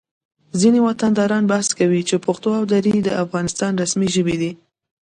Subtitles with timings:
[0.61, 4.51] ځینې وطنداران بحث کوي چې پښتو او دري د افغانستان رسمي ژبې دي